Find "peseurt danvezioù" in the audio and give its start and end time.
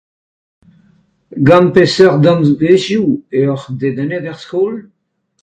1.73-3.07